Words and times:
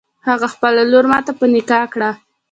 هغه 0.27 0.47
خپله 0.53 0.81
لور 0.91 1.05
ماته 1.11 1.31
په 1.39 1.45
نکاح 1.53 1.83
کړه. 1.93 2.09